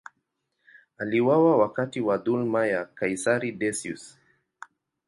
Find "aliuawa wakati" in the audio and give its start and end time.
0.97-2.01